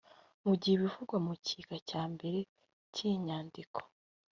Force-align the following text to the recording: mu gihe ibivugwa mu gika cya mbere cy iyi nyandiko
mu 0.45 0.53
gihe 0.59 0.73
ibivugwa 0.77 1.15
mu 1.25 1.33
gika 1.45 1.75
cya 1.89 2.03
mbere 2.13 2.39
cy 2.93 2.99
iyi 3.07 3.15
nyandiko 3.25 3.79